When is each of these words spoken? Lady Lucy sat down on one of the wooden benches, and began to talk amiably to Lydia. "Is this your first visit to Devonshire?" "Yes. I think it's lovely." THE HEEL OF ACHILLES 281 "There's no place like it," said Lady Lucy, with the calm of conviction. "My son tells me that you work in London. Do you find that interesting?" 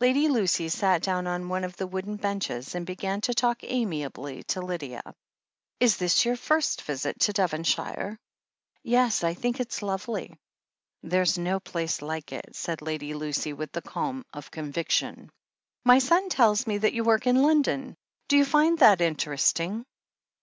Lady 0.00 0.28
Lucy 0.28 0.70
sat 0.70 1.02
down 1.02 1.26
on 1.26 1.50
one 1.50 1.62
of 1.62 1.76
the 1.76 1.86
wooden 1.86 2.16
benches, 2.16 2.74
and 2.74 2.86
began 2.86 3.20
to 3.20 3.34
talk 3.34 3.58
amiably 3.62 4.42
to 4.44 4.62
Lydia. 4.62 5.02
"Is 5.78 5.98
this 5.98 6.24
your 6.24 6.36
first 6.36 6.80
visit 6.80 7.20
to 7.20 7.34
Devonshire?" 7.34 8.18
"Yes. 8.82 9.22
I 9.22 9.34
think 9.34 9.60
it's 9.60 9.82
lovely." 9.82 10.40
THE 11.02 11.16
HEEL 11.16 11.18
OF 11.18 11.22
ACHILLES 11.28 11.34
281 11.34 11.52
"There's 11.52 11.52
no 11.52 11.60
place 11.60 12.00
like 12.00 12.32
it," 12.32 12.56
said 12.56 12.80
Lady 12.80 13.12
Lucy, 13.12 13.52
with 13.52 13.72
the 13.72 13.82
calm 13.82 14.24
of 14.32 14.50
conviction. 14.50 15.30
"My 15.84 15.98
son 15.98 16.30
tells 16.30 16.66
me 16.66 16.78
that 16.78 16.94
you 16.94 17.04
work 17.04 17.26
in 17.26 17.42
London. 17.42 17.94
Do 18.28 18.38
you 18.38 18.46
find 18.46 18.78
that 18.78 19.02
interesting?" 19.02 19.84